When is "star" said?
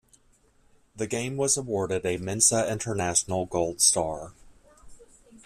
3.81-4.33